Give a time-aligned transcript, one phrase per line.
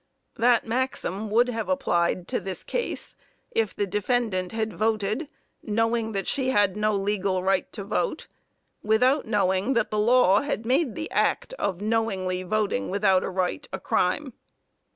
[0.37, 3.15] That maxim would have applied to this case,
[3.51, 5.27] if the defendant had voted,
[5.61, 8.25] knowing that she had no legal right to vote;
[8.81, 13.67] without knowing that the law had made the act of knowingly voting without a right,
[13.71, 14.33] a crime.